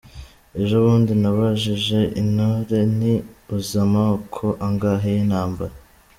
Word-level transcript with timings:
Ejobundi 0.61 1.11
nabajije 1.21 1.99
intore 2.21 2.77
nti: 2.95 3.13
Uzi 3.55 3.75
amoko 3.85 4.45
angahe 4.65 5.07
y’intambara? 5.15 5.75